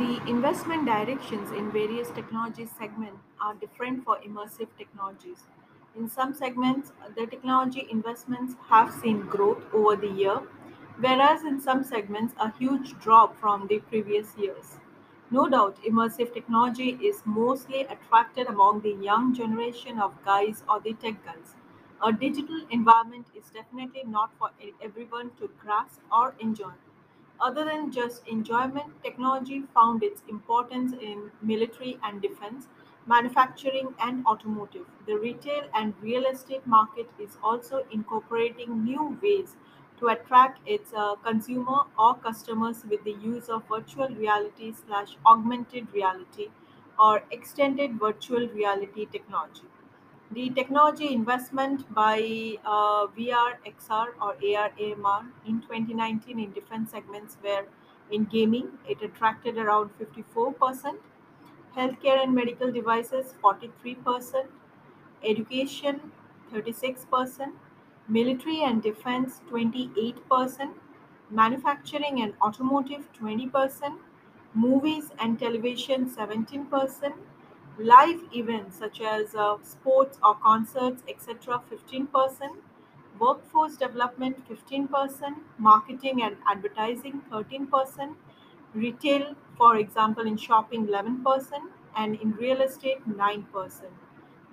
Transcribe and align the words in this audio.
The 0.00 0.18
investment 0.26 0.86
directions 0.86 1.52
in 1.52 1.70
various 1.70 2.10
technology 2.10 2.64
segments 2.64 3.20
are 3.38 3.52
different 3.52 4.02
for 4.02 4.16
immersive 4.16 4.68
technologies. 4.78 5.44
In 5.94 6.08
some 6.08 6.32
segments, 6.32 6.92
the 7.14 7.26
technology 7.26 7.86
investments 7.90 8.54
have 8.70 8.94
seen 8.94 9.26
growth 9.26 9.62
over 9.74 9.96
the 9.96 10.08
year, 10.08 10.38
whereas 10.98 11.44
in 11.44 11.60
some 11.60 11.84
segments, 11.84 12.32
a 12.40 12.50
huge 12.52 12.98
drop 12.98 13.38
from 13.38 13.66
the 13.66 13.80
previous 13.80 14.38
years. 14.38 14.78
No 15.30 15.50
doubt, 15.50 15.76
immersive 15.84 16.32
technology 16.32 16.98
is 17.02 17.20
mostly 17.26 17.82
attracted 17.82 18.46
among 18.46 18.80
the 18.80 18.94
young 18.94 19.34
generation 19.34 19.98
of 19.98 20.24
guys 20.24 20.64
or 20.66 20.80
the 20.80 20.94
tech 20.94 21.22
guys. 21.26 21.56
A 22.02 22.10
digital 22.10 22.62
environment 22.70 23.26
is 23.36 23.50
definitely 23.50 24.04
not 24.06 24.30
for 24.38 24.50
everyone 24.82 25.32
to 25.38 25.50
grasp 25.60 26.00
or 26.10 26.34
enjoy. 26.40 26.72
Other 27.40 27.64
than 27.64 27.90
just 27.90 28.24
enjoyment, 28.28 29.02
technology 29.02 29.62
found 29.74 30.04
its 30.04 30.22
importance 30.28 30.92
in 30.92 31.32
military 31.42 31.98
and 32.04 32.22
defense, 32.22 32.68
manufacturing, 33.04 33.96
and 33.98 34.24
automotive. 34.26 34.86
The 35.06 35.18
retail 35.18 35.68
and 35.74 35.94
real 36.00 36.24
estate 36.26 36.64
market 36.68 37.10
is 37.18 37.36
also 37.42 37.84
incorporating 37.90 38.84
new 38.84 39.18
ways 39.20 39.56
to 39.98 40.06
attract 40.06 40.60
its 40.68 40.92
uh, 40.94 41.16
consumer 41.16 41.82
or 41.98 42.14
customers 42.14 42.84
with 42.84 43.02
the 43.02 43.14
use 43.14 43.48
of 43.48 43.66
virtual 43.66 44.08
reality 44.08 44.72
slash 44.72 45.16
augmented 45.26 45.92
reality 45.92 46.50
or 46.96 47.24
extended 47.32 47.98
virtual 47.98 48.46
reality 48.48 49.04
technology. 49.06 49.66
The 50.30 50.48
technology 50.50 51.12
investment 51.12 51.92
by 51.92 52.56
uh, 52.64 53.06
VR, 53.08 53.56
XR, 53.66 54.14
or 54.22 54.36
AR, 54.56 54.70
AMR 54.78 55.26
in 55.44 55.60
2019 55.60 56.38
in 56.38 56.52
different 56.52 56.88
segments 56.88 57.36
were 57.42 57.66
in 58.10 58.24
gaming, 58.24 58.78
it 58.88 59.02
attracted 59.02 59.58
around 59.58 59.90
54%, 59.98 60.98
healthcare 61.76 62.22
and 62.22 62.34
medical 62.34 62.70
devices 62.72 63.34
43%, 63.42 64.46
education 65.24 66.12
36%, 66.52 67.52
military 68.08 68.62
and 68.62 68.82
defense 68.82 69.40
28%, 69.50 70.72
manufacturing 71.30 72.22
and 72.22 72.34
automotive 72.40 73.12
20%, 73.14 73.98
movies 74.54 75.10
and 75.18 75.38
television 75.38 76.08
17%, 76.08 77.14
live 77.80 78.20
events 78.34 78.78
such 78.78 79.00
as 79.00 79.34
uh, 79.34 79.56
sports 79.62 80.18
or 80.22 80.34
concerts 80.36 81.02
etc 81.08 81.60
15%, 81.72 82.56
workforce 83.18 83.76
development 83.76 84.36
15%, 84.48 85.34
marketing 85.58 86.22
and 86.22 86.36
advertising 86.46 87.22
13%, 87.32 88.14
retail 88.74 89.34
for 89.56 89.76
example 89.76 90.26
in 90.26 90.36
shopping 90.36 90.86
11%, 90.86 91.52
and 91.96 92.16
in 92.20 92.32
real 92.32 92.60
estate 92.60 93.08
9%. 93.08 93.44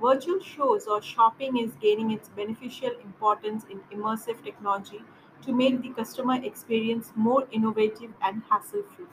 Virtual 0.02 0.40
shows 0.40 0.88
or 0.88 1.02
shopping 1.02 1.58
is 1.58 1.72
gaining 1.82 2.12
its 2.12 2.30
beneficial 2.30 2.92
importance 3.04 3.66
in 3.70 3.80
immersive 3.96 4.44
technology 4.44 5.02
to 5.42 5.52
make 5.52 5.82
the 5.82 5.90
customer 5.90 6.42
experience 6.44 7.12
more 7.16 7.48
innovative 7.52 8.12
and 8.22 8.44
hassle 8.50 8.84
free. 8.96 9.06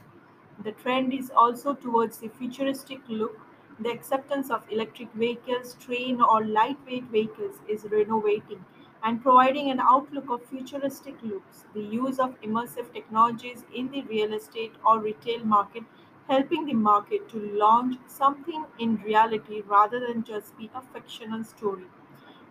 The 0.63 0.73
trend 0.73 1.13
is 1.13 1.31
also 1.31 1.75
towards 1.75 2.19
the 2.19 2.29
futuristic 2.29 3.01
look. 3.09 3.41
The 3.79 3.91
acceptance 3.91 4.51
of 4.51 4.69
electric 4.69 5.13
vehicles, 5.13 5.75
train, 5.75 6.21
or 6.21 6.45
lightweight 6.45 7.05
vehicles 7.05 7.61
is 7.69 7.85
renovating 7.85 8.65
and 9.03 9.23
providing 9.23 9.71
an 9.71 9.79
outlook 9.79 10.29
of 10.29 10.45
futuristic 10.47 11.23
looks. 11.23 11.65
The 11.73 11.83
use 11.83 12.19
of 12.19 12.41
immersive 12.41 12.93
technologies 12.93 13.65
in 13.73 13.91
the 13.93 14.03
real 14.03 14.33
estate 14.35 14.73
or 14.85 14.99
retail 14.99 15.45
market 15.45 15.85
helping 16.29 16.65
the 16.65 16.75
market 16.75 17.29
to 17.29 17.39
launch 17.39 17.99
something 18.09 18.67
in 18.79 18.97
reality 18.97 19.61
rather 19.61 20.01
than 20.01 20.25
just 20.25 20.57
be 20.59 20.71
a 20.75 20.81
fictional 20.83 21.45
story. 21.45 21.87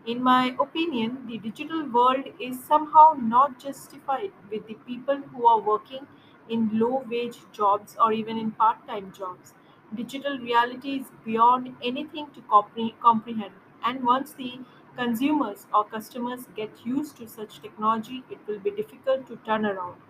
In 0.05 0.21
my 0.21 0.55
opinion, 0.59 1.25
the 1.25 1.39
digital 1.39 1.83
world 1.85 2.25
is 2.39 2.63
somehow 2.63 3.13
not 3.19 3.57
justified 3.57 4.31
with 4.51 4.67
the 4.67 4.75
people 4.75 5.17
who 5.17 5.47
are 5.47 5.59
working 5.59 6.05
in 6.47 6.77
low 6.77 7.03
wage 7.09 7.39
jobs 7.51 7.95
or 7.99 8.11
even 8.13 8.37
in 8.37 8.51
part 8.51 8.85
time 8.85 9.11
jobs. 9.11 9.55
Digital 9.95 10.39
reality 10.39 10.99
is 10.99 11.11
beyond 11.23 11.77
anything 11.81 12.29
to 12.31 12.41
compre- 12.41 12.99
comprehend, 12.99 13.53
and 13.81 14.03
once 14.03 14.33
the 14.33 14.59
consumers 14.97 15.67
or 15.73 15.85
customers 15.85 16.47
get 16.53 16.85
used 16.85 17.15
to 17.15 17.27
such 17.29 17.61
technology, 17.61 18.25
it 18.29 18.39
will 18.45 18.59
be 18.59 18.71
difficult 18.71 19.25
to 19.27 19.37
turn 19.37 19.65
around. 19.65 20.01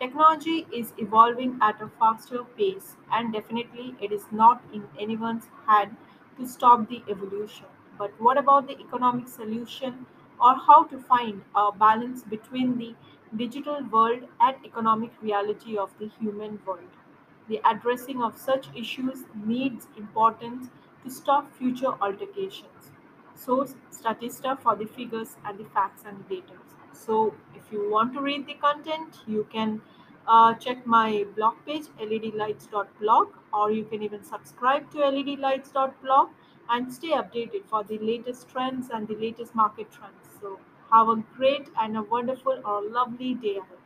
Technology 0.00 0.66
is 0.72 0.92
evolving 0.98 1.56
at 1.62 1.80
a 1.80 1.88
faster 1.88 2.42
pace, 2.42 2.96
and 3.12 3.32
definitely 3.32 3.94
it 4.00 4.10
is 4.10 4.32
not 4.32 4.60
in 4.72 4.88
anyone's 4.98 5.48
hand 5.68 5.96
to 6.36 6.44
stop 6.44 6.88
the 6.88 7.04
evolution. 7.08 7.66
But 7.96 8.20
what 8.20 8.36
about 8.38 8.66
the 8.66 8.80
economic 8.80 9.28
solution 9.28 10.06
or 10.40 10.56
how 10.56 10.82
to 10.84 10.98
find 10.98 11.44
a 11.54 11.70
balance 11.70 12.24
between 12.24 12.76
the 12.78 12.96
digital 13.36 13.84
world 13.84 14.26
and 14.40 14.56
economic 14.66 15.12
reality 15.22 15.76
of 15.78 15.96
the 15.98 16.08
human 16.08 16.60
world? 16.64 16.90
The 17.48 17.60
addressing 17.64 18.22
of 18.22 18.36
such 18.36 18.68
issues 18.74 19.24
needs 19.34 19.88
importance 19.96 20.68
to 21.04 21.10
stop 21.10 21.50
future 21.52 21.94
altercations. 22.02 22.90
Source 23.34 23.76
Statista 23.90 24.58
for 24.58 24.76
the 24.76 24.86
figures 24.86 25.36
and 25.44 25.58
the 25.58 25.64
facts 25.64 26.02
and 26.04 26.18
the 26.18 26.36
data. 26.36 26.54
So, 26.92 27.34
if 27.54 27.70
you 27.72 27.90
want 27.90 28.12
to 28.14 28.20
read 28.20 28.46
the 28.46 28.54
content, 28.54 29.22
you 29.26 29.46
can 29.52 29.80
uh, 30.26 30.54
check 30.54 30.86
my 30.86 31.24
blog 31.36 31.54
page 31.64 31.86
ledlights.blog 31.98 33.28
or 33.54 33.70
you 33.70 33.84
can 33.84 34.02
even 34.02 34.24
subscribe 34.24 34.90
to 34.90 34.98
ledlights.blog 34.98 36.28
and 36.68 36.92
stay 36.92 37.12
updated 37.12 37.64
for 37.66 37.82
the 37.84 37.98
latest 37.98 38.48
trends 38.48 38.90
and 38.90 39.06
the 39.08 39.14
latest 39.14 39.54
market 39.54 39.90
trends. 39.92 40.28
So, 40.40 40.58
have 40.92 41.08
a 41.08 41.16
great 41.36 41.68
and 41.80 41.96
a 41.96 42.02
wonderful 42.02 42.60
or 42.64 42.82
lovely 42.82 43.34
day 43.34 43.56
ahead. 43.56 43.85